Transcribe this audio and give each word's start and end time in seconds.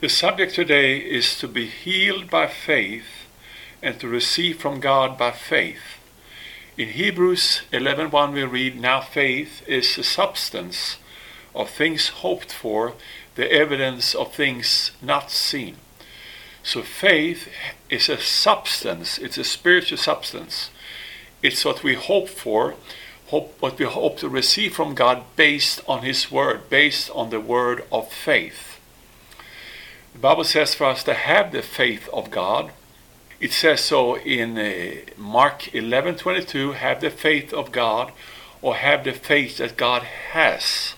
The 0.00 0.08
subject 0.08 0.54
today 0.54 0.98
is 0.98 1.36
to 1.40 1.48
be 1.48 1.66
healed 1.66 2.30
by 2.30 2.46
faith 2.46 3.26
and 3.82 3.98
to 3.98 4.06
receive 4.06 4.60
from 4.60 4.78
God 4.78 5.18
by 5.18 5.32
faith. 5.32 5.98
In 6.76 6.90
Hebrews 6.90 7.62
11:1 7.72 8.32
we 8.32 8.44
read, 8.44 8.80
"Now 8.80 9.00
faith 9.00 9.66
is 9.66 9.96
the 9.96 10.04
substance 10.04 10.98
of 11.52 11.68
things 11.68 12.10
hoped 12.22 12.52
for, 12.52 12.94
the 13.34 13.50
evidence 13.50 14.14
of 14.14 14.32
things 14.32 14.92
not 15.02 15.32
seen." 15.32 15.78
So 16.62 16.84
faith 16.84 17.48
is 17.90 18.08
a 18.08 18.20
substance, 18.20 19.18
it's 19.18 19.36
a 19.36 19.42
spiritual 19.42 19.98
substance. 19.98 20.70
It's 21.42 21.64
what 21.64 21.82
we 21.82 21.94
hope 21.94 22.28
for, 22.28 22.76
hope 23.30 23.56
what 23.58 23.80
we 23.80 23.86
hope 23.86 24.18
to 24.18 24.28
receive 24.28 24.76
from 24.76 24.94
God 24.94 25.24
based 25.34 25.80
on 25.88 26.02
his 26.04 26.30
word, 26.30 26.70
based 26.70 27.10
on 27.10 27.30
the 27.30 27.40
word 27.40 27.84
of 27.90 28.12
faith. 28.12 28.77
The 30.18 30.22
Bible 30.22 30.42
says 30.42 30.74
for 30.74 30.86
us 30.86 31.04
to 31.04 31.14
have 31.14 31.52
the 31.52 31.62
faith 31.62 32.08
of 32.12 32.32
God. 32.32 32.72
It 33.38 33.52
says 33.52 33.82
so 33.82 34.16
in 34.16 34.58
uh, 34.58 35.12
Mark 35.16 35.70
11:22, 35.72 36.74
have 36.74 37.00
the 37.00 37.10
faith 37.10 37.52
of 37.52 37.70
God 37.70 38.10
or 38.60 38.74
have 38.74 39.04
the 39.04 39.12
faith 39.12 39.58
that 39.58 39.76
God 39.76 40.02
has. 40.32 40.94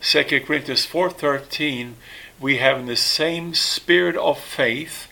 2 0.00 0.40
Corinthians 0.46 0.86
4:13, 0.86 1.96
we 2.40 2.56
have 2.56 2.86
the 2.86 2.96
same 2.96 3.52
spirit 3.52 4.16
of 4.16 4.40
faith. 4.40 5.08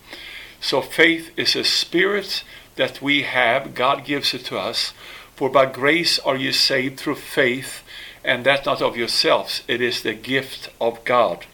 So 0.58 0.80
faith 0.80 1.30
is 1.36 1.54
a 1.54 1.62
spirit 1.62 2.44
that 2.76 3.02
we 3.02 3.20
have, 3.20 3.74
God 3.74 4.06
gives 4.06 4.32
it 4.32 4.46
to 4.46 4.58
us. 4.58 4.94
For 5.36 5.50
by 5.50 5.66
grace 5.66 6.18
are 6.20 6.36
you 6.36 6.52
saved 6.52 6.98
through 6.98 7.16
faith, 7.16 7.82
and 8.24 8.46
that 8.46 8.64
not 8.64 8.80
of 8.80 8.96
yourselves, 8.96 9.62
it 9.68 9.82
is 9.82 10.02
the 10.02 10.14
gift 10.14 10.70
of 10.80 11.04
God. 11.04 11.44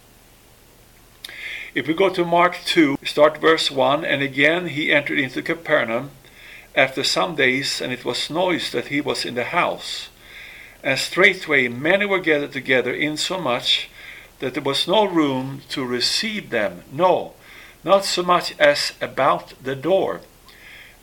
If 1.78 1.86
we 1.86 1.94
go 1.94 2.08
to 2.10 2.24
Mark 2.24 2.58
2, 2.64 2.98
start 3.04 3.38
verse 3.38 3.70
1, 3.70 4.04
and 4.04 4.20
again 4.20 4.66
he 4.66 4.90
entered 4.90 5.20
into 5.20 5.42
Capernaum 5.42 6.10
after 6.74 7.04
some 7.04 7.36
days, 7.36 7.80
and 7.80 7.92
it 7.92 8.04
was 8.04 8.28
noised 8.28 8.72
that 8.72 8.88
he 8.88 9.00
was 9.00 9.24
in 9.24 9.36
the 9.36 9.44
house. 9.44 10.08
And 10.82 10.98
straightway 10.98 11.68
many 11.68 12.04
were 12.04 12.18
gathered 12.18 12.50
together, 12.50 12.92
insomuch 12.92 13.88
that 14.40 14.54
there 14.54 14.62
was 14.64 14.88
no 14.88 15.04
room 15.04 15.62
to 15.68 15.84
receive 15.84 16.50
them, 16.50 16.82
no, 16.90 17.34
not 17.84 18.04
so 18.04 18.24
much 18.24 18.58
as 18.58 18.94
about 19.00 19.54
the 19.62 19.76
door. 19.76 20.22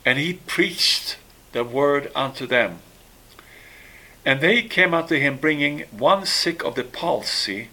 And 0.04 0.18
he 0.18 0.34
preached 0.34 1.16
the 1.52 1.64
word 1.64 2.12
unto 2.14 2.46
them. 2.46 2.80
And 4.26 4.42
they 4.42 4.60
came 4.60 4.92
unto 4.92 5.18
him, 5.18 5.38
bringing 5.38 5.84
one 5.90 6.26
sick 6.26 6.62
of 6.62 6.74
the 6.74 6.84
palsy, 6.84 7.68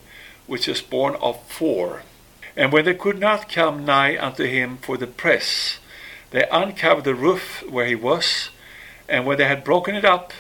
which 0.48 0.70
is 0.70 0.82
borne 0.82 1.16
of 1.16 1.46
four. 1.50 2.04
And 2.56 2.72
when 2.72 2.86
they 2.86 2.94
could 2.94 3.20
not 3.20 3.52
come 3.52 3.86
nigh 3.86 4.18
unto 4.18 4.46
him 4.46 4.78
for 4.78 4.98
the 4.98 5.08
press, 5.08 5.80
they 6.32 6.48
uncovered 6.52 7.04
the 7.04 7.16
roof 7.16 7.64
where 7.70 7.86
he 7.86 7.96
was, 7.96 8.50
and 9.10 9.26
when 9.26 9.38
they 9.38 9.46
had 9.46 9.64
broken 9.64 9.96
it 9.96 10.06
up, 10.06 10.34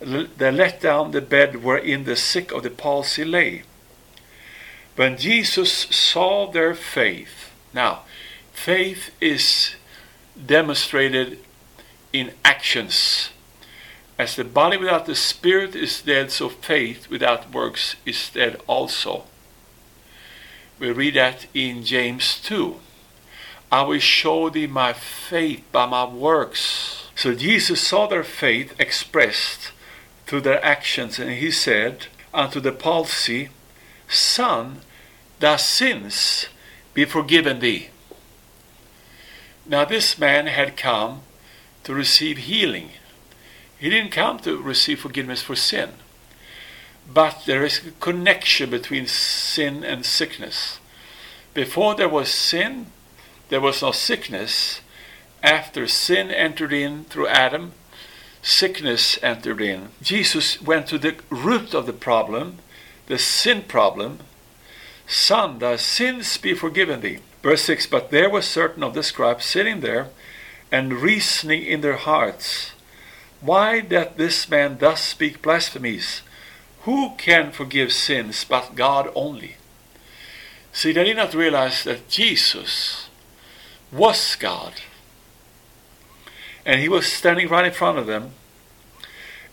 they 0.00 0.50
let 0.50 0.80
down 0.80 1.10
the 1.10 1.20
bed 1.20 1.62
wherein 1.62 2.04
the 2.04 2.16
sick 2.16 2.52
of 2.52 2.62
the 2.62 2.70
palsy 2.70 3.24
lay. 3.24 3.62
When 4.96 5.16
Jesus 5.16 5.72
saw 5.72 6.50
their 6.50 6.74
faith, 6.74 7.50
now, 7.72 8.00
faith 8.52 9.10
is 9.20 9.76
demonstrated 10.44 11.38
in 12.12 12.32
actions. 12.44 13.30
As 14.18 14.36
the 14.36 14.44
body 14.44 14.76
without 14.76 15.06
the 15.06 15.14
spirit 15.14 15.74
is 15.74 16.02
dead, 16.02 16.30
so 16.30 16.48
faith 16.48 17.08
without 17.08 17.52
works 17.52 17.96
is 18.04 18.30
dead 18.30 18.60
also. 18.66 19.24
We 20.80 20.92
read 20.92 21.14
that 21.14 21.46
in 21.52 21.84
James 21.84 22.40
2. 22.40 22.76
I 23.70 23.82
will 23.82 23.98
show 23.98 24.48
thee 24.48 24.66
my 24.66 24.94
faith 24.94 25.62
by 25.70 25.84
my 25.84 26.06
works. 26.06 27.10
So 27.14 27.34
Jesus 27.34 27.82
saw 27.82 28.06
their 28.06 28.24
faith 28.24 28.74
expressed 28.80 29.72
through 30.26 30.40
their 30.40 30.64
actions, 30.64 31.18
and 31.18 31.30
he 31.32 31.50
said 31.50 32.06
unto 32.32 32.60
the 32.60 32.72
palsy, 32.72 33.50
Son, 34.08 34.80
thy 35.38 35.56
sins 35.56 36.46
be 36.94 37.04
forgiven 37.04 37.60
thee. 37.60 37.90
Now 39.66 39.84
this 39.84 40.18
man 40.18 40.46
had 40.46 40.78
come 40.78 41.20
to 41.84 41.92
receive 41.92 42.38
healing. 42.38 42.92
He 43.78 43.90
didn't 43.90 44.12
come 44.12 44.38
to 44.40 44.56
receive 44.56 45.00
forgiveness 45.00 45.42
for 45.42 45.54
sin. 45.54 45.90
But 47.12 47.42
there 47.46 47.64
is 47.64 47.84
a 47.84 47.90
connection 47.92 48.70
between 48.70 49.06
sin 49.06 49.82
and 49.82 50.04
sickness. 50.04 50.78
Before 51.54 51.94
there 51.94 52.08
was 52.08 52.30
sin, 52.30 52.86
there 53.48 53.60
was 53.60 53.82
no 53.82 53.90
sickness. 53.90 54.80
After 55.42 55.88
sin 55.88 56.30
entered 56.30 56.72
in 56.72 57.04
through 57.04 57.26
Adam, 57.26 57.72
sickness 58.42 59.18
entered 59.22 59.60
in. 59.60 59.88
Jesus 60.02 60.62
went 60.62 60.86
to 60.88 60.98
the 60.98 61.16
root 61.30 61.74
of 61.74 61.86
the 61.86 61.92
problem, 61.92 62.58
the 63.06 63.18
sin 63.18 63.62
problem. 63.62 64.20
Son, 65.06 65.58
thy 65.58 65.76
sins 65.76 66.36
be 66.38 66.54
forgiven 66.54 67.00
thee. 67.00 67.18
Verse 67.42 67.62
6 67.62 67.86
But 67.86 68.10
there 68.10 68.30
were 68.30 68.42
certain 68.42 68.84
of 68.84 68.94
the 68.94 69.02
scribes 69.02 69.44
sitting 69.44 69.80
there 69.80 70.10
and 70.70 71.02
reasoning 71.02 71.64
in 71.64 71.80
their 71.80 71.96
hearts, 71.96 72.72
Why 73.40 73.80
doth 73.80 74.16
this 74.16 74.48
man 74.48 74.78
thus 74.78 75.02
speak 75.02 75.42
blasphemies? 75.42 76.22
Who 76.82 77.14
can 77.16 77.52
forgive 77.52 77.92
sins 77.92 78.44
but 78.44 78.74
God 78.74 79.10
only? 79.14 79.56
See, 80.72 80.92
they 80.92 81.04
did 81.04 81.16
not 81.16 81.34
realize 81.34 81.84
that 81.84 82.08
Jesus 82.08 83.08
was 83.92 84.36
God. 84.36 84.74
And 86.64 86.80
he 86.80 86.88
was 86.88 87.06
standing 87.06 87.48
right 87.48 87.66
in 87.66 87.72
front 87.72 87.98
of 87.98 88.06
them. 88.06 88.32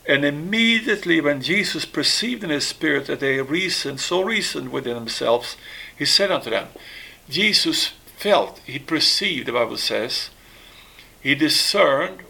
And 0.08 0.24
immediately 0.24 1.20
when 1.20 1.42
Jesus 1.42 1.84
perceived 1.84 2.44
in 2.44 2.50
his 2.50 2.66
spirit 2.66 3.08
that 3.08 3.20
they 3.20 3.42
reasoned, 3.42 4.00
so 4.00 4.22
reasoned 4.22 4.72
within 4.72 4.96
themselves, 4.96 5.58
he 5.98 6.06
said 6.06 6.32
unto 6.32 6.50
them, 6.50 6.68
Jesus 7.30 7.92
felt, 8.16 8.60
he 8.60 8.80
perceived, 8.80 9.48
the 9.48 9.52
Bible 9.52 9.78
says, 9.78 10.30
he 11.22 11.36
discerned 11.36 12.22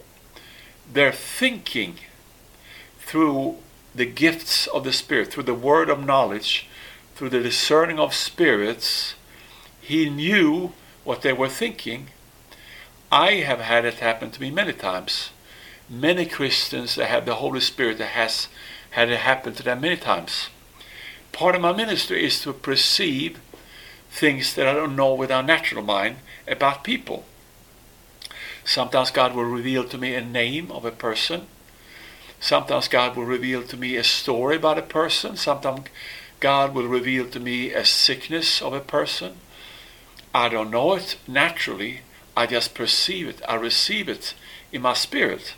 their 0.92 1.12
thinking 1.12 1.96
through 2.98 3.58
the 3.94 4.06
gifts 4.06 4.66
of 4.68 4.84
the 4.84 4.92
Spirit, 4.92 5.32
through 5.32 5.44
the 5.44 5.54
word 5.54 5.88
of 5.88 6.04
knowledge, 6.04 6.68
through 7.14 7.30
the 7.30 7.40
discerning 7.40 7.98
of 7.98 8.14
spirits, 8.14 9.14
he 9.80 10.08
knew 10.08 10.72
what 11.04 11.22
they 11.22 11.32
were 11.32 11.48
thinking. 11.48 12.08
I 13.10 13.36
have 13.36 13.60
had 13.60 13.84
it 13.84 13.94
happen 13.94 14.30
to 14.30 14.40
me 14.40 14.50
many 14.50 14.72
times. 14.72 15.30
Many 15.88 16.26
Christians 16.26 16.94
that 16.96 17.08
have 17.08 17.24
the 17.24 17.36
Holy 17.36 17.60
Spirit 17.60 17.98
that 17.98 18.08
has 18.08 18.48
had 18.90 19.10
it 19.10 19.20
happen 19.20 19.54
to 19.54 19.62
them 19.62 19.80
many 19.80 19.96
times. 19.96 20.48
Part 21.32 21.54
of 21.54 21.62
my 21.62 21.72
ministry 21.72 22.24
is 22.24 22.40
to 22.42 22.52
perceive 22.52 23.40
things 24.10 24.54
that 24.54 24.66
I 24.66 24.74
don't 24.74 24.96
know 24.96 25.14
with 25.14 25.30
our 25.30 25.42
natural 25.42 25.82
mind 25.82 26.16
about 26.46 26.84
people. 26.84 27.24
Sometimes 28.64 29.10
God 29.10 29.34
will 29.34 29.44
reveal 29.44 29.84
to 29.84 29.98
me 29.98 30.14
a 30.14 30.20
name 30.20 30.70
of 30.70 30.84
a 30.84 30.90
person. 30.90 31.46
Sometimes 32.40 32.88
God 32.88 33.16
will 33.16 33.24
reveal 33.24 33.62
to 33.64 33.76
me 33.76 33.96
a 33.96 34.04
story 34.04 34.56
about 34.56 34.78
a 34.78 34.82
person. 34.82 35.36
Sometimes 35.36 35.86
God 36.40 36.74
will 36.74 36.86
reveal 36.86 37.28
to 37.30 37.40
me 37.40 37.72
a 37.72 37.84
sickness 37.84 38.62
of 38.62 38.72
a 38.72 38.80
person. 38.80 39.38
I 40.34 40.48
don't 40.48 40.70
know 40.70 40.94
it 40.94 41.16
naturally. 41.26 42.00
I 42.36 42.46
just 42.46 42.74
perceive 42.74 43.26
it. 43.28 43.42
I 43.48 43.56
receive 43.56 44.08
it 44.08 44.34
in 44.72 44.82
my 44.82 44.94
spirit. 44.94 45.54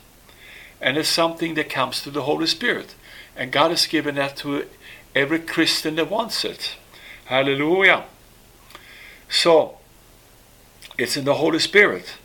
And 0.81 0.97
it's 0.97 1.09
something 1.09 1.53
that 1.53 1.69
comes 1.69 2.01
through 2.01 2.13
the 2.13 2.23
Holy 2.23 2.47
Spirit. 2.47 2.95
And 3.35 3.51
God 3.51 3.69
has 3.69 3.85
given 3.85 4.15
that 4.15 4.37
to 4.37 4.65
every 5.13 5.39
Christian 5.39 5.95
that 5.95 6.09
wants 6.09 6.43
it. 6.43 6.75
Hallelujah. 7.25 8.05
So, 9.29 9.77
it's 10.97 11.15
in 11.15 11.25
the 11.25 11.35
Holy 11.35 11.59
Spirit. 11.59 12.15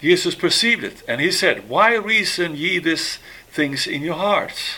Jesus 0.00 0.34
perceived 0.34 0.84
it, 0.84 1.02
and 1.08 1.20
he 1.20 1.30
said, 1.30 1.68
Why 1.68 1.94
reason 1.94 2.54
ye 2.54 2.78
these 2.78 3.18
things 3.56 3.86
in 3.86 4.02
your 4.02 4.14
hearts? 4.14 4.76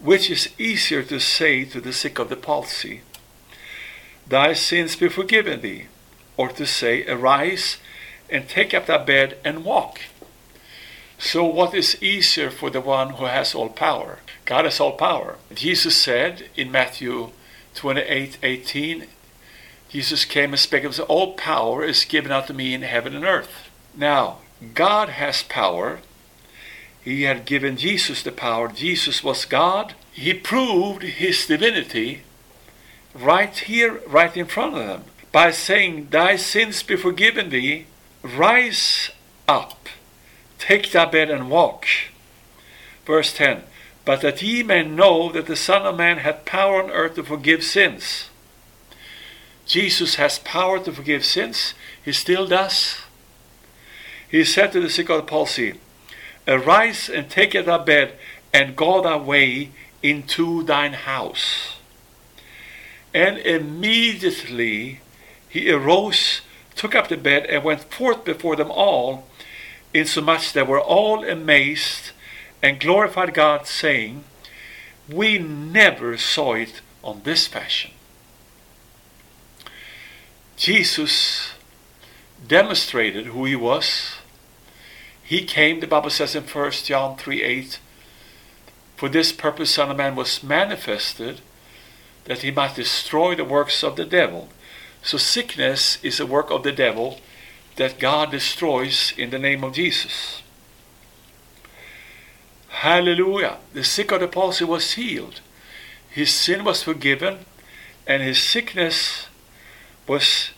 Which 0.00 0.30
is 0.30 0.48
easier 0.58 1.02
to 1.04 1.20
say 1.20 1.64
to 1.66 1.80
the 1.80 1.92
sick 1.92 2.18
of 2.18 2.28
the 2.28 2.36
palsy, 2.36 3.02
Thy 4.26 4.54
sins 4.54 4.96
be 4.96 5.08
forgiven 5.08 5.60
thee, 5.60 5.86
or 6.36 6.48
to 6.48 6.66
say, 6.66 7.06
Arise 7.06 7.76
and 8.30 8.48
take 8.48 8.72
up 8.74 8.86
thy 8.86 8.98
bed 9.04 9.38
and 9.44 9.64
walk. 9.64 10.00
So, 11.18 11.44
what 11.44 11.74
is 11.74 12.02
easier 12.02 12.50
for 12.50 12.70
the 12.70 12.80
one 12.80 13.10
who 13.10 13.26
has 13.26 13.54
all 13.54 13.68
power? 13.68 14.18
God 14.44 14.64
has 14.64 14.80
all 14.80 14.92
power. 14.92 15.36
Jesus 15.54 15.96
said 15.96 16.48
in 16.56 16.72
Matthew 16.72 17.30
28 17.74 18.38
18, 18.42 19.06
Jesus 19.88 20.24
came 20.24 20.52
and 20.52 20.58
spake 20.58 20.84
and 20.84 20.94
said, 20.94 21.06
All 21.06 21.34
power 21.34 21.84
is 21.84 22.04
given 22.04 22.32
unto 22.32 22.52
me 22.52 22.74
in 22.74 22.82
heaven 22.82 23.14
and 23.14 23.24
earth. 23.24 23.70
Now, 23.94 24.38
God 24.74 25.10
has 25.10 25.42
power. 25.42 26.00
He 27.02 27.22
had 27.22 27.44
given 27.44 27.76
Jesus 27.76 28.22
the 28.22 28.32
power. 28.32 28.68
Jesus 28.68 29.24
was 29.24 29.44
God. 29.44 29.94
He 30.12 30.34
proved 30.34 31.02
his 31.02 31.46
divinity 31.46 32.22
right 33.14 33.56
here, 33.56 34.00
right 34.06 34.36
in 34.36 34.46
front 34.46 34.76
of 34.76 34.86
them. 34.86 35.04
by 35.32 35.50
saying, 35.50 36.08
Thy 36.10 36.36
sins 36.36 36.82
be 36.82 36.94
forgiven 36.94 37.48
thee, 37.48 37.86
rise 38.22 39.10
up, 39.48 39.88
take 40.58 40.92
thy 40.92 41.06
bed 41.06 41.30
and 41.30 41.50
walk. 41.50 41.86
Verse 43.06 43.32
10 43.32 43.62
But 44.04 44.20
that 44.20 44.42
ye 44.42 44.62
may 44.62 44.82
know 44.84 45.32
that 45.32 45.46
the 45.46 45.56
Son 45.56 45.82
of 45.82 45.96
Man 45.96 46.18
hath 46.18 46.44
power 46.44 46.82
on 46.82 46.90
earth 46.90 47.14
to 47.14 47.22
forgive 47.22 47.64
sins. 47.64 48.28
Jesus 49.64 50.16
has 50.16 50.38
power 50.38 50.78
to 50.80 50.92
forgive 50.92 51.24
sins. 51.24 51.72
He 52.04 52.12
still 52.12 52.46
does. 52.46 52.98
He 54.28 54.44
said 54.44 54.72
to 54.72 54.80
the 54.80 54.90
sick 54.90 55.08
of 55.08 55.16
the 55.18 55.22
palsy, 55.22 55.74
Arise 56.46 57.08
and 57.08 57.30
take 57.30 57.52
thy 57.52 57.78
bed 57.78 58.14
and 58.52 58.76
go 58.76 59.02
thy 59.02 59.16
way 59.16 59.70
into 60.02 60.62
thine 60.62 60.92
house. 60.92 61.76
And 63.14 63.38
immediately 63.38 65.00
he 65.48 65.70
arose, 65.70 66.40
took 66.74 66.94
up 66.94 67.08
the 67.08 67.16
bed, 67.16 67.46
and 67.46 67.62
went 67.62 67.84
forth 67.84 68.24
before 68.24 68.56
them 68.56 68.70
all, 68.70 69.26
insomuch 69.92 70.52
they 70.52 70.62
were 70.62 70.80
all 70.80 71.28
amazed 71.28 72.12
and 72.62 72.80
glorified 72.80 73.34
God, 73.34 73.66
saying, 73.66 74.24
We 75.08 75.38
never 75.38 76.16
saw 76.16 76.54
it 76.54 76.80
on 77.04 77.22
this 77.24 77.46
fashion. 77.46 77.90
Jesus 80.56 81.50
demonstrated 82.46 83.26
who 83.26 83.44
he 83.44 83.56
was. 83.56 84.16
He 85.32 85.44
came, 85.44 85.80
the 85.80 85.86
Bible 85.86 86.10
says 86.10 86.34
in 86.34 86.42
1 86.42 86.70
John 86.84 87.16
3 87.16 87.42
8, 87.42 87.78
for 88.96 89.08
this 89.08 89.32
purpose 89.32 89.70
Son 89.70 89.90
of 89.90 89.96
Man 89.96 90.14
was 90.14 90.42
manifested, 90.42 91.40
that 92.26 92.40
he 92.40 92.50
might 92.50 92.76
destroy 92.76 93.34
the 93.34 93.42
works 93.42 93.82
of 93.82 93.96
the 93.96 94.04
devil. 94.04 94.50
So 95.02 95.16
sickness 95.16 95.96
is 96.04 96.20
a 96.20 96.26
work 96.26 96.50
of 96.50 96.64
the 96.64 96.70
devil 96.70 97.18
that 97.76 97.98
God 97.98 98.30
destroys 98.30 99.14
in 99.16 99.30
the 99.30 99.38
name 99.38 99.64
of 99.64 99.72
Jesus. 99.72 100.42
Hallelujah. 102.68 103.56
The 103.72 103.84
sick 103.84 104.12
of 104.12 104.20
the 104.20 104.28
palsy 104.28 104.66
was 104.66 104.92
healed. 104.92 105.40
His 106.10 106.28
sin 106.28 106.62
was 106.62 106.82
forgiven 106.82 107.46
and 108.06 108.22
his 108.22 108.38
sickness 108.38 109.28
was 110.06 110.50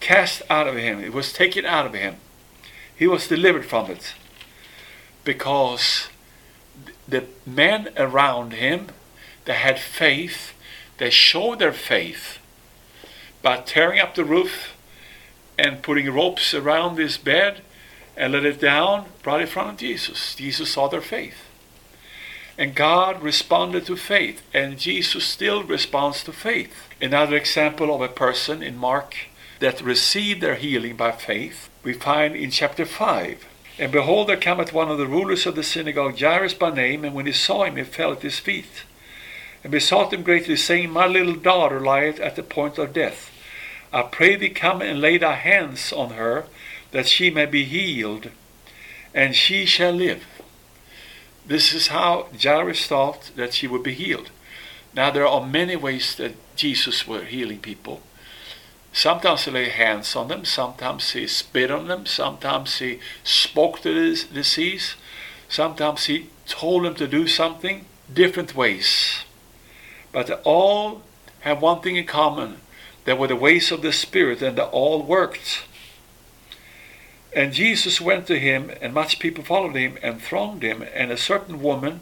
cast 0.00 0.42
out 0.50 0.68
of 0.68 0.76
him. 0.76 1.00
It 1.00 1.14
was 1.14 1.32
taken 1.32 1.64
out 1.64 1.86
of 1.86 1.94
him. 1.94 2.16
He 3.00 3.06
was 3.06 3.26
delivered 3.26 3.64
from 3.64 3.90
it 3.90 4.12
because 5.24 6.08
the 7.08 7.24
men 7.46 7.88
around 7.96 8.52
him 8.52 8.88
that 9.46 9.54
had 9.54 9.78
faith, 9.78 10.52
they 10.98 11.08
showed 11.08 11.60
their 11.60 11.72
faith 11.72 12.38
by 13.40 13.56
tearing 13.56 14.00
up 14.00 14.14
the 14.14 14.22
roof 14.22 14.76
and 15.58 15.82
putting 15.82 16.12
ropes 16.12 16.52
around 16.52 16.96
this 16.96 17.16
bed 17.16 17.62
and 18.18 18.34
let 18.34 18.44
it 18.44 18.60
down 18.60 19.06
right 19.24 19.40
in 19.40 19.46
front 19.46 19.70
of 19.70 19.76
Jesus. 19.78 20.34
Jesus 20.34 20.70
saw 20.74 20.86
their 20.86 21.00
faith. 21.00 21.46
And 22.58 22.74
God 22.74 23.22
responded 23.22 23.86
to 23.86 23.96
faith, 23.96 24.42
and 24.52 24.78
Jesus 24.78 25.24
still 25.24 25.62
responds 25.62 26.22
to 26.24 26.34
faith. 26.34 26.74
Another 27.00 27.36
example 27.36 27.94
of 27.94 28.02
a 28.02 28.08
person 28.08 28.62
in 28.62 28.76
Mark 28.76 29.16
that 29.60 29.80
received 29.82 30.40
their 30.40 30.56
healing 30.56 30.96
by 30.96 31.12
faith, 31.12 31.70
we 31.84 31.92
find 31.92 32.34
in 32.34 32.50
chapter 32.50 32.84
5. 32.84 33.46
And 33.78 33.92
behold, 33.92 34.28
there 34.28 34.36
cometh 34.36 34.72
one 34.72 34.90
of 34.90 34.98
the 34.98 35.06
rulers 35.06 35.46
of 35.46 35.54
the 35.54 35.62
synagogue, 35.62 36.18
Jairus 36.18 36.54
by 36.54 36.70
name, 36.70 37.04
and 37.04 37.14
when 37.14 37.26
he 37.26 37.32
saw 37.32 37.64
him, 37.64 37.76
he 37.76 37.84
fell 37.84 38.12
at 38.12 38.22
his 38.22 38.38
feet, 38.38 38.84
and 39.62 39.70
besought 39.70 40.12
him 40.12 40.22
greatly, 40.22 40.56
saying, 40.56 40.90
My 40.90 41.06
little 41.06 41.34
daughter 41.34 41.80
lieth 41.80 42.20
at 42.20 42.36
the 42.36 42.42
point 42.42 42.78
of 42.78 42.92
death. 42.92 43.30
I 43.92 44.02
pray 44.02 44.36
thee 44.36 44.50
come 44.50 44.82
and 44.82 45.00
lay 45.00 45.18
thy 45.18 45.34
hands 45.34 45.92
on 45.92 46.10
her, 46.10 46.46
that 46.90 47.06
she 47.06 47.30
may 47.30 47.46
be 47.46 47.64
healed, 47.64 48.30
and 49.14 49.34
she 49.34 49.66
shall 49.66 49.92
live. 49.92 50.24
This 51.46 51.72
is 51.72 51.88
how 51.88 52.28
Jairus 52.40 52.86
thought 52.86 53.30
that 53.36 53.54
she 53.54 53.66
would 53.66 53.82
be 53.82 53.94
healed. 53.94 54.30
Now 54.94 55.10
there 55.10 55.26
are 55.26 55.44
many 55.44 55.76
ways 55.76 56.14
that 56.16 56.34
Jesus 56.56 57.06
were 57.06 57.24
healing 57.24 57.58
people. 57.60 58.02
Sometimes 58.92 59.44
he 59.44 59.50
laid 59.50 59.72
hands 59.72 60.16
on 60.16 60.28
them, 60.28 60.44
sometimes 60.44 61.12
he 61.12 61.26
spit 61.26 61.70
on 61.70 61.86
them, 61.86 62.06
sometimes 62.06 62.78
he 62.78 62.98
spoke 63.22 63.80
to 63.82 63.94
the 63.94 64.24
disease, 64.32 64.96
sometimes 65.48 66.06
he 66.06 66.28
told 66.46 66.84
them 66.84 66.94
to 66.96 67.06
do 67.06 67.28
something, 67.28 67.84
different 68.12 68.56
ways. 68.56 69.24
But 70.12 70.26
they 70.26 70.34
all 70.34 71.02
have 71.40 71.62
one 71.62 71.80
thing 71.80 71.96
in 71.96 72.06
common. 72.06 72.56
They 73.04 73.14
were 73.14 73.28
the 73.28 73.36
ways 73.36 73.70
of 73.70 73.82
the 73.82 73.92
Spirit 73.92 74.42
and 74.42 74.58
they 74.58 74.62
all 74.62 75.02
worked. 75.02 75.62
And 77.32 77.52
Jesus 77.52 78.00
went 78.00 78.26
to 78.26 78.40
him, 78.40 78.72
and 78.80 78.92
much 78.92 79.20
people 79.20 79.44
followed 79.44 79.76
him 79.76 79.98
and 80.02 80.20
thronged 80.20 80.64
him, 80.64 80.84
and 80.92 81.12
a 81.12 81.16
certain 81.16 81.62
woman 81.62 82.00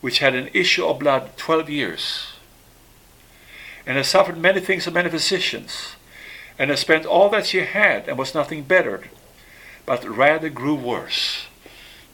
which 0.00 0.20
had 0.20 0.36
an 0.36 0.48
issue 0.54 0.86
of 0.86 1.00
blood 1.00 1.36
twelve 1.36 1.68
years 1.68 2.37
and 3.88 3.96
has 3.96 4.06
suffered 4.06 4.36
many 4.36 4.60
things 4.60 4.86
of 4.86 4.92
many 4.92 5.08
physicians, 5.08 5.96
and 6.58 6.68
has 6.68 6.80
spent 6.80 7.06
all 7.06 7.30
that 7.30 7.46
she 7.46 7.60
had, 7.60 8.06
and 8.06 8.18
was 8.18 8.34
nothing 8.34 8.62
bettered, 8.62 9.08
but 9.86 10.04
rather 10.06 10.50
grew 10.50 10.74
worse. 10.74 11.46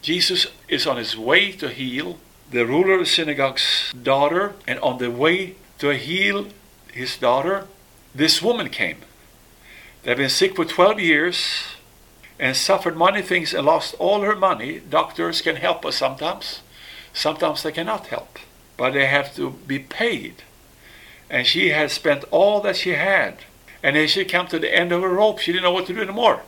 Jesus 0.00 0.46
is 0.68 0.86
on 0.86 0.98
his 0.98 1.16
way 1.16 1.50
to 1.50 1.68
heal 1.70 2.20
the 2.48 2.64
ruler 2.64 2.94
of 2.94 3.00
the 3.00 3.06
synagogue's 3.06 3.92
daughter, 4.00 4.54
and 4.68 4.78
on 4.78 4.98
the 4.98 5.10
way 5.10 5.56
to 5.78 5.88
heal 5.88 6.46
his 6.92 7.16
daughter, 7.16 7.66
this 8.14 8.40
woman 8.40 8.68
came. 8.68 8.98
They've 10.04 10.16
been 10.16 10.28
sick 10.28 10.54
for 10.54 10.64
12 10.64 11.00
years 11.00 11.64
and 12.38 12.56
suffered 12.56 12.96
many 12.96 13.20
things 13.20 13.52
and 13.52 13.66
lost 13.66 13.96
all 13.98 14.20
her 14.20 14.36
money. 14.36 14.78
Doctors 14.78 15.42
can 15.42 15.56
help 15.56 15.84
us 15.84 15.96
sometimes, 15.96 16.60
sometimes 17.12 17.64
they 17.64 17.72
cannot 17.72 18.06
help, 18.06 18.38
but 18.76 18.92
they 18.92 19.06
have 19.06 19.34
to 19.34 19.50
be 19.66 19.80
paid 19.80 20.44
and 21.34 21.48
she 21.48 21.70
had 21.70 21.90
spent 21.90 22.22
all 22.30 22.60
that 22.60 22.76
she 22.76 22.90
had. 22.90 23.38
And 23.82 23.96
as 23.96 24.12
she 24.12 24.24
came 24.24 24.46
to 24.46 24.58
the 24.60 24.72
end 24.72 24.92
of 24.92 25.02
her 25.02 25.08
rope, 25.08 25.40
she 25.40 25.50
didn't 25.50 25.64
know 25.64 25.72
what 25.72 25.86
to 25.86 25.92
do 25.92 26.00
anymore. 26.00 26.42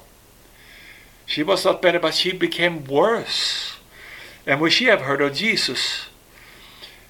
She 1.26 1.42
was 1.42 1.64
not 1.64 1.82
better, 1.82 1.98
but 1.98 2.14
she 2.14 2.32
became 2.32 2.84
worse. 2.84 3.78
And 4.46 4.60
when 4.60 4.70
she 4.70 4.84
had 4.84 5.00
heard 5.00 5.20
of 5.20 5.34
Jesus, 5.34 6.06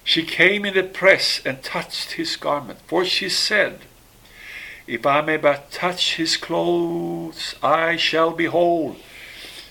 she 0.03 0.23
came 0.23 0.65
in 0.65 0.73
the 0.73 0.81
press 0.81 1.39
and 1.45 1.61
touched 1.61 2.13
his 2.13 2.35
garment. 2.35 2.79
For 2.87 3.05
she 3.05 3.29
said, 3.29 3.81
If 4.87 5.05
I 5.05 5.21
may 5.21 5.37
but 5.37 5.69
touch 5.69 6.15
his 6.15 6.35
clothes, 6.35 7.53
I 7.61 7.95
shall 7.95 8.31
be 8.31 8.45
whole. 8.45 8.95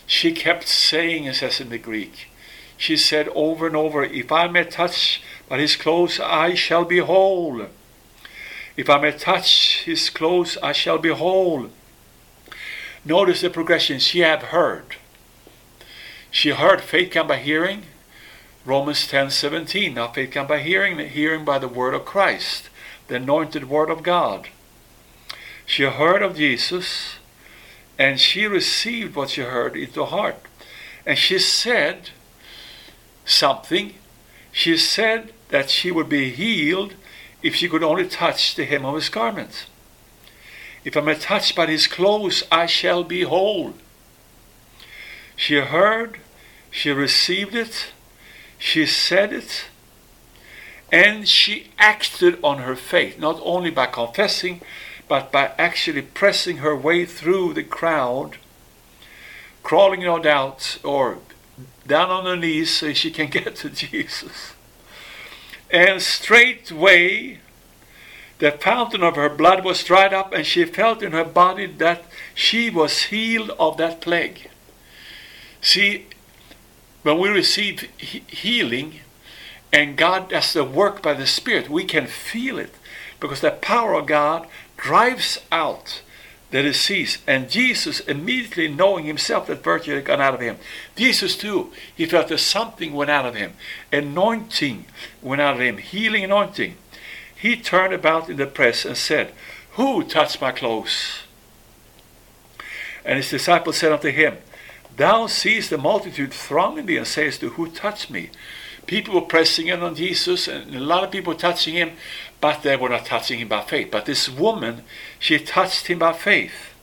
She 0.07 0.31
kept 0.31 0.69
saying, 0.69 1.25
it 1.25 1.35
says 1.35 1.61
in 1.61 1.71
the 1.71 1.79
Greek. 1.79 2.29
She 2.77 2.97
said 2.97 3.27
over 3.35 3.67
and 3.67 3.75
over, 3.75 4.05
If 4.05 4.31
I 4.31 4.47
may 4.47 4.63
touch 4.63 5.21
but 5.49 5.59
his 5.59 5.75
clothes, 5.75 6.21
I 6.21 6.55
shall 6.55 6.85
be 6.85 6.99
whole. 6.99 7.67
If 8.77 8.91
I 8.91 9.01
may 9.01 9.13
touch 9.13 9.85
his 9.85 10.11
clothes, 10.11 10.59
I 10.63 10.73
shall 10.73 10.99
be 10.99 11.09
whole. 11.09 11.71
Notice 13.05 13.41
the 13.41 13.51
progression 13.51 13.99
she 13.99 14.21
had 14.21 14.45
heard. 14.45 14.97
She 16.31 16.51
heard 16.51 16.83
faith 16.83 17.13
come 17.13 17.29
by 17.29 17.39
hearing. 17.39 17.85
Romans 18.65 19.07
10 19.07 19.31
17. 19.31 19.95
Now 19.95 20.09
faith 20.09 20.33
come 20.33 20.47
by 20.47 20.59
hearing, 20.59 20.99
hearing 20.99 21.45
by 21.45 21.59
the 21.59 21.69
word 21.69 21.95
of 21.95 22.05
Christ, 22.05 22.69
the 23.09 23.17
anointed 23.17 23.71
word 23.71 23.91
of 23.91 24.03
God. 24.03 24.49
She 25.65 25.85
heard 25.85 26.23
of 26.23 26.37
Jesus 26.37 27.17
and 27.99 28.21
she 28.21 28.47
received 28.47 29.17
what 29.17 29.31
she 29.31 29.43
heard 29.43 29.77
into 29.77 30.01
her 30.01 30.11
heart. 30.11 30.43
And 31.07 31.19
she 31.19 31.39
said 31.39 32.11
something. 33.25 33.95
She 34.53 34.77
said 34.77 35.33
that 35.49 35.71
she 35.71 35.91
would 35.91 36.09
be 36.09 36.31
healed 36.31 36.95
if 37.47 37.55
she 37.55 37.69
could 37.69 37.85
only 37.85 38.09
touch 38.09 38.57
the 38.57 38.65
hem 38.65 38.85
of 38.85 38.97
his 38.97 39.09
garment. 39.09 39.67
If 40.85 40.97
I 40.97 41.01
may 41.01 41.15
touch 41.15 41.55
but 41.55 41.69
his 41.69 41.87
clothes, 41.87 42.43
I 42.51 42.67
shall 42.67 43.05
be 43.05 43.23
whole. 43.23 43.75
She 45.37 45.55
heard, 45.55 46.19
she 46.73 46.91
received 46.91 47.55
it, 47.55 47.93
she 48.59 48.85
said 48.85 49.33
it, 49.33 49.67
and 50.91 51.29
she 51.29 51.69
acted 51.79 52.41
on 52.43 52.59
her 52.59 52.75
faith, 52.75 53.17
not 53.17 53.41
only 53.45 53.71
by 53.71 53.87
confessing, 53.87 54.61
but 55.07 55.31
by 55.31 55.53
actually 55.57 56.03
pressing 56.03 56.57
her 56.57 56.75
way 56.75 57.07
through 57.07 57.55
the 57.55 57.63
crowd, 57.63 58.39
crawling 59.63 60.01
no 60.01 60.19
doubt, 60.19 60.79
or 60.83 61.19
down 61.87 62.11
on 62.11 62.25
her 62.25 62.37
knees 62.37 62.75
so 62.75 62.93
she 62.93 63.13
can 63.13 63.29
get 63.39 63.55
to 63.57 63.71
Jesus. 63.71 64.56
And 65.71 66.01
straightway 66.01 67.41
the 68.39 68.53
fountain 68.53 69.03
of 69.03 69.17
her 69.17 69.31
blood 69.31 69.65
was 69.65 69.83
dried 69.83 70.13
up, 70.13 70.33
and 70.33 70.47
she 70.47 70.65
felt 70.65 71.03
in 71.03 71.13
her 71.13 71.25
body 71.25 71.67
that 71.67 72.05
she 72.35 72.69
was 72.69 73.05
healed 73.05 73.51
of 73.59 73.79
that 73.79 74.01
plague. 74.01 74.51
See, 75.63 76.07
when 77.03 77.19
we 77.19 77.29
receive 77.31 77.89
he- 77.97 78.25
healing 78.27 79.01
and 79.73 79.97
God 79.97 80.29
does 80.29 80.53
the 80.53 80.65
work 80.65 81.03
by 81.03 81.15
the 81.15 81.27
Spirit, 81.27 81.71
we 81.71 81.85
can 81.85 82.07
feel 82.07 82.59
it 82.59 82.75
because 83.21 83.41
the 83.41 83.51
power 83.51 83.95
of 83.95 84.07
God 84.07 84.47
drives 84.77 85.39
out 85.51 86.03
the 86.51 86.63
disease. 86.63 87.19
And 87.27 87.51
Jesus, 87.51 88.01
immediately 88.01 88.69
knowing 88.69 89.05
himself 89.05 89.47
that 89.47 89.65
virtue 89.65 89.95
had 89.95 90.05
gone 90.05 90.21
out 90.21 90.35
of 90.35 90.41
him, 90.41 90.57
Jesus 90.95 91.37
too, 91.37 91.73
he 91.95 92.07
felt 92.07 92.29
that 92.29 92.39
something 92.39 92.93
went 92.95 93.11
out 93.11 93.27
of 93.27 93.35
him. 93.35 93.55
Anointing 93.93 94.85
went 95.23 95.41
out 95.41 95.55
of 95.55 95.61
him, 95.61 95.79
healing 95.79 96.25
anointing. 96.25 96.77
He 97.35 97.57
turned 97.57 97.93
about 97.93 98.31
in 98.31 98.37
the 98.37 98.47
press 98.47 98.85
and 98.85 98.97
said, 98.97 99.33
Who 99.73 100.05
touched 100.05 100.41
my 100.41 100.53
clothes? 100.53 101.21
And 103.05 103.17
his 103.17 103.31
disciples 103.31 103.77
said 103.77 103.93
unto 103.93 104.11
him, 104.11 104.39
Thou 104.97 105.27
seest 105.27 105.71
the 105.71 105.79
multitude 105.79 106.33
thronging 106.33 106.87
thee, 106.87 106.97
and 106.97 107.07
sayest, 107.07 107.43
Who 107.43 107.71
touched 107.71 108.11
me? 108.11 108.31
People 108.87 109.15
were 109.15 109.21
pressing 109.21 109.67
in 109.67 109.83
on 109.83 109.95
Jesus, 109.95 110.49
and 110.49 110.75
a 110.75 110.81
lot 110.81 111.05
of 111.05 111.11
people 111.11 111.35
touching 111.35 111.75
him, 111.75 111.93
but 112.41 112.63
they 112.63 112.77
were 112.77 112.89
not 112.89 113.07
touching 113.07 113.39
him 113.39 113.49
by 113.49 113.63
faith. 113.63 113.89
But 113.91 114.07
this 114.07 114.29
woman, 114.29 114.83
she 115.19 115.39
touched 115.39 115.87
him 115.87 115.99
by 115.99 116.13
faith, 116.13 116.75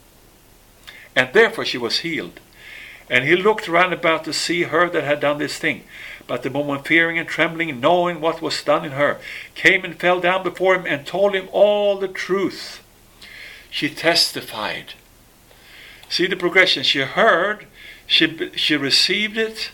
and 1.14 1.32
therefore 1.32 1.64
she 1.64 1.78
was 1.78 1.98
healed. 1.98 2.40
And 3.10 3.24
he 3.24 3.36
looked 3.36 3.68
round 3.68 3.92
about 3.92 4.24
to 4.24 4.32
see 4.32 4.62
her 4.62 4.88
that 4.88 5.04
had 5.04 5.20
done 5.20 5.38
this 5.38 5.58
thing. 5.58 5.84
But 6.26 6.42
the 6.42 6.50
woman, 6.50 6.82
fearing 6.82 7.18
and 7.18 7.28
trembling, 7.28 7.78
knowing 7.78 8.20
what 8.20 8.40
was 8.40 8.62
done 8.62 8.84
in 8.84 8.92
her, 8.92 9.20
came 9.54 9.84
and 9.84 9.98
fell 9.98 10.20
down 10.20 10.42
before 10.42 10.74
him 10.74 10.86
and 10.86 11.06
told 11.06 11.34
him 11.34 11.48
all 11.52 11.98
the 11.98 12.08
truth. 12.08 12.82
She 13.70 13.90
testified. 13.90 14.94
See 16.08 16.26
the 16.26 16.36
progression. 16.36 16.82
She 16.82 17.00
heard, 17.00 17.66
she, 18.06 18.50
she 18.56 18.76
received 18.76 19.36
it, 19.36 19.70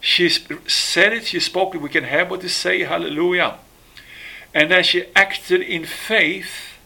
she 0.00 0.28
said 0.28 1.12
it, 1.12 1.26
she 1.26 1.40
spoke 1.40 1.74
it. 1.74 1.80
We 1.80 1.88
can 1.88 2.04
have 2.04 2.30
what 2.30 2.40
to 2.40 2.48
say, 2.48 2.80
hallelujah. 2.80 3.58
And 4.56 4.70
then 4.70 4.84
she 4.84 5.04
acted 5.14 5.60
in 5.60 5.84
faith 5.84 6.78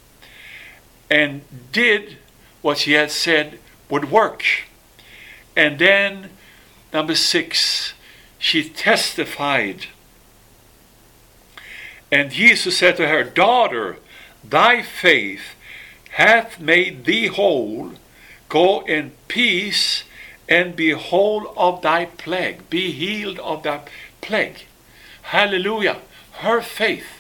and 1.09 1.43
did 1.71 2.17
what 2.63 2.79
she 2.79 2.95
had 2.95 3.13
said 3.13 3.61
would 3.89 4.11
work. 4.11 4.43
And 5.57 5.79
then, 5.79 6.31
number 6.93 7.15
six, 7.15 7.95
she 8.41 8.69
testified. 8.69 9.87
And 12.11 12.33
Jesus 12.33 12.77
said 12.77 12.97
to 12.97 13.07
her, 13.07 13.23
Daughter, 13.23 13.99
thy 14.43 14.83
faith 14.83 15.55
hath 16.11 16.59
made 16.59 17.05
thee 17.05 17.29
whole. 17.29 17.93
Go 18.49 18.81
in 18.81 19.13
peace 19.29 20.03
and 20.49 20.75
be 20.75 20.91
whole 20.91 21.55
of 21.57 21.83
thy 21.83 22.07
plague. 22.07 22.69
Be 22.69 22.91
healed 22.91 23.39
of 23.39 23.63
thy 23.63 23.83
plague. 24.21 24.65
Hallelujah. 25.23 25.99
Her 26.39 26.61
faith. 26.61 27.20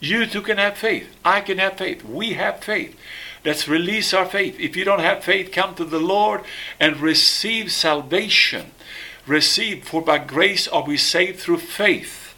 You 0.00 0.26
too 0.26 0.42
can 0.42 0.58
have 0.58 0.78
faith. 0.78 1.08
I 1.24 1.40
can 1.40 1.58
have 1.58 1.76
faith. 1.76 2.04
We 2.04 2.32
have 2.32 2.64
faith. 2.64 2.98
Let's 3.44 3.68
release 3.68 4.12
our 4.12 4.26
faith. 4.26 4.58
If 4.58 4.76
you 4.76 4.84
don't 4.84 5.00
have 5.00 5.24
faith, 5.24 5.52
come 5.52 5.74
to 5.74 5.84
the 5.84 6.00
Lord 6.00 6.42
and 6.78 7.00
receive 7.00 7.70
salvation. 7.70 8.72
Receive, 9.26 9.84
for 9.86 10.02
by 10.02 10.18
grace 10.18 10.66
are 10.66 10.84
we 10.84 10.96
saved 10.96 11.40
through 11.40 11.58
faith. 11.58 12.34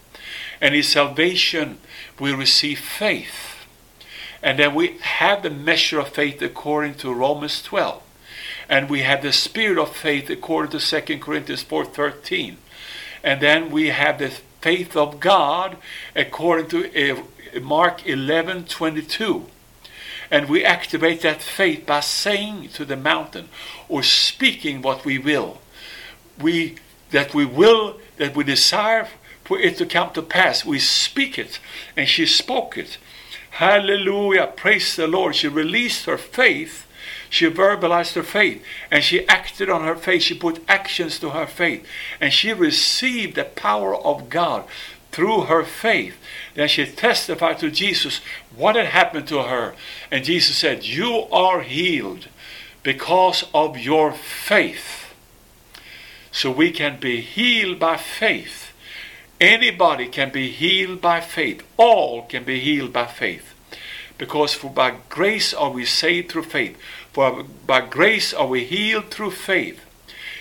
And 0.60 0.74
in 0.74 0.82
salvation, 0.82 1.78
we 2.18 2.32
receive 2.32 2.78
faith. 2.78 3.66
And 4.42 4.58
then 4.58 4.74
we 4.74 4.98
have 4.98 5.42
the 5.42 5.50
measure 5.50 6.00
of 6.00 6.08
faith 6.08 6.42
according 6.42 6.96
to 6.96 7.12
Romans 7.12 7.62
12 7.62 8.02
and 8.68 8.88
we 8.88 9.02
have 9.02 9.22
the 9.22 9.32
spirit 9.32 9.78
of 9.78 9.94
faith 9.94 10.30
according 10.30 10.70
to 10.70 10.80
2 10.80 11.20
Corinthians 11.20 11.62
4:13. 11.62 12.56
And 13.22 13.40
then 13.40 13.70
we 13.70 13.88
have 13.88 14.18
the 14.18 14.32
faith 14.62 14.96
of 14.96 15.20
God 15.20 15.76
according 16.16 16.68
to 16.68 16.90
eh, 16.94 17.20
Mark 17.60 18.00
11:22. 18.02 19.46
And 20.30 20.48
we 20.48 20.64
activate 20.64 21.20
that 21.20 21.42
faith 21.42 21.84
by 21.84 22.00
saying 22.00 22.70
to 22.70 22.86
the 22.86 22.96
mountain 22.96 23.50
or 23.88 24.02
speaking 24.02 24.80
what 24.80 25.04
we 25.04 25.18
will. 25.18 25.60
We 26.40 26.76
that 27.10 27.34
we 27.34 27.44
will 27.44 27.98
that 28.16 28.34
we 28.34 28.44
desire 28.44 29.08
for 29.44 29.58
it 29.58 29.76
to 29.76 29.86
come 29.86 30.12
to 30.14 30.22
pass. 30.22 30.64
We 30.64 30.78
speak 30.78 31.38
it 31.38 31.60
and 31.96 32.08
she 32.08 32.24
spoke 32.24 32.78
it. 32.78 32.96
Hallelujah. 33.50 34.46
Praise 34.46 34.96
the 34.96 35.06
Lord. 35.06 35.36
She 35.36 35.48
released 35.48 36.06
her 36.06 36.16
faith 36.16 36.86
she 37.32 37.48
verbalized 37.48 38.12
her 38.12 38.22
faith 38.22 38.62
and 38.90 39.02
she 39.02 39.26
acted 39.26 39.70
on 39.70 39.84
her 39.84 39.96
faith. 39.96 40.20
She 40.20 40.34
put 40.34 40.62
actions 40.68 41.18
to 41.20 41.30
her 41.30 41.46
faith 41.46 41.82
and 42.20 42.30
she 42.30 42.52
received 42.52 43.36
the 43.36 43.44
power 43.44 43.96
of 43.96 44.28
God 44.28 44.66
through 45.12 45.44
her 45.44 45.64
faith. 45.64 46.14
Then 46.54 46.68
she 46.68 46.84
testified 46.84 47.58
to 47.60 47.70
Jesus 47.70 48.20
what 48.54 48.76
had 48.76 48.84
happened 48.84 49.28
to 49.28 49.44
her. 49.44 49.74
And 50.10 50.26
Jesus 50.26 50.58
said, 50.58 50.84
You 50.84 51.22
are 51.32 51.62
healed 51.62 52.28
because 52.82 53.46
of 53.54 53.78
your 53.78 54.12
faith. 54.12 55.14
So 56.32 56.50
we 56.50 56.70
can 56.70 57.00
be 57.00 57.22
healed 57.22 57.78
by 57.78 57.96
faith. 57.96 58.74
Anybody 59.40 60.06
can 60.06 60.30
be 60.30 60.50
healed 60.50 61.00
by 61.00 61.22
faith. 61.22 61.62
All 61.78 62.26
can 62.26 62.44
be 62.44 62.60
healed 62.60 62.92
by 62.92 63.06
faith. 63.06 63.51
Because 64.22 64.54
for 64.54 64.70
by 64.70 64.94
grace 65.08 65.52
are 65.52 65.70
we 65.70 65.84
saved 65.84 66.30
through 66.30 66.44
faith. 66.44 66.78
For 67.12 67.42
by 67.66 67.80
grace 67.80 68.32
are 68.32 68.46
we 68.46 68.62
healed 68.62 69.10
through 69.10 69.32
faith. 69.32 69.80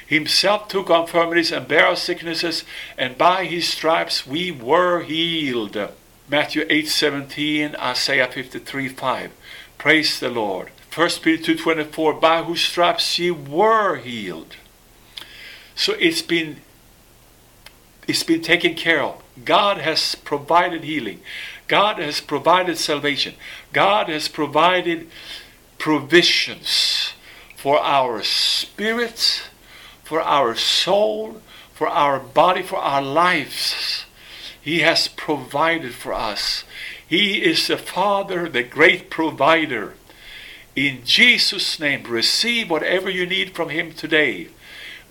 Himself 0.06 0.68
took 0.68 0.92
our 0.92 1.02
infirmities 1.02 1.52
and 1.52 1.68
bare 1.68 1.88
our 1.88 1.96
sicknesses, 1.96 2.64
and 2.96 3.18
by 3.18 3.46
his 3.46 3.68
stripes 3.68 4.28
we 4.28 4.52
were 4.52 5.02
healed. 5.02 5.76
Matthew 6.30 6.64
8:17, 6.70 7.76
Isaiah 7.76 8.28
53:5. 8.28 9.32
Praise 9.80 10.20
the 10.20 10.30
Lord. 10.30 10.70
1 10.92 11.24
Peter 11.24 11.56
2:24, 11.56 12.14
by 12.14 12.44
whose 12.44 12.62
stripes 12.62 13.18
ye 13.18 13.32
were 13.32 13.96
healed. 13.96 14.58
So 15.76 15.94
it's 15.94 16.22
been 16.22 16.62
it's 18.08 18.24
been 18.24 18.42
taken 18.42 18.76
care 18.76 19.02
of. 19.02 19.22
God 19.46 19.78
has 19.78 20.16
provided 20.16 20.84
healing. 20.84 21.22
God 21.68 22.00
has 22.00 22.20
provided 22.20 22.78
salvation. 22.78 23.36
God 23.72 24.10
has 24.10 24.28
provided 24.28 25.08
provisions 25.78 27.14
for 27.56 27.80
our 27.80 28.22
spirit, 28.24 29.44
for 30.04 30.22
our 30.22 30.56
soul, 30.56 31.42
for 31.74 31.88
our 31.88 32.20
body, 32.20 32.62
for 32.62 32.78
our 32.78 33.02
lives. 33.02 34.06
He 34.62 34.80
has 34.80 35.08
provided 35.08 35.94
for 35.94 36.14
us. 36.14 36.64
He 37.08 37.44
is 37.44 37.68
the 37.68 37.78
Father, 37.78 38.48
the 38.48 38.64
great 38.64 39.10
provider. 39.10 39.96
In 40.76 41.02
Jesus' 41.04 41.80
name, 41.80 42.04
receive 42.04 42.70
whatever 42.70 43.10
you 43.10 43.26
need 43.26 43.56
from 43.56 43.70
Him 43.70 43.94
today. 43.94 44.48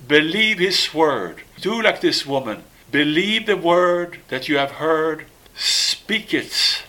Believe 0.07 0.59
His 0.59 0.95
word. 0.95 1.43
Do 1.61 1.83
like 1.83 2.01
this 2.01 2.25
woman. 2.25 2.65
Believe 2.91 3.47
the 3.47 3.57
word 3.57 4.19
that 4.29 4.49
you 4.49 4.59
have 4.59 4.73
heard. 4.73 5.27
Speak 5.55 6.35
it. 6.35 6.85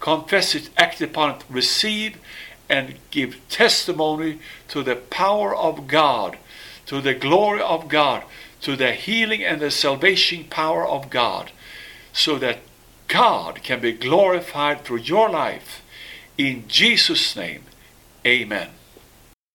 Confess 0.00 0.54
it. 0.54 0.70
Act 0.76 1.00
upon 1.00 1.36
it. 1.36 1.44
Receive 1.48 2.18
and 2.68 2.94
give 3.10 3.40
testimony 3.48 4.38
to 4.68 4.82
the 4.82 4.96
power 4.96 5.54
of 5.54 5.88
God, 5.88 6.38
to 6.86 7.00
the 7.00 7.14
glory 7.14 7.60
of 7.60 7.88
God, 7.88 8.22
to 8.62 8.76
the 8.76 8.92
healing 8.92 9.42
and 9.42 9.60
the 9.60 9.70
salvation 9.70 10.44
power 10.44 10.86
of 10.86 11.10
God, 11.10 11.50
so 12.12 12.38
that 12.38 12.58
God 13.08 13.62
can 13.62 13.80
be 13.80 13.92
glorified 13.92 14.84
through 14.84 14.98
your 14.98 15.28
life. 15.28 15.82
In 16.38 16.68
Jesus' 16.68 17.34
name, 17.34 17.64
amen. 18.24 18.70